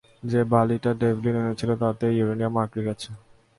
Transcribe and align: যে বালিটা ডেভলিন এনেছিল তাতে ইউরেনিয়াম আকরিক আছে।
যে 0.23 0.41
বালিটা 0.51 0.91
ডেভলিন 1.01 1.35
এনেছিল 1.41 1.71
তাতে 1.81 2.05
ইউরেনিয়াম 2.17 2.53
আকরিক 2.63 2.87
আছে। 2.93 3.09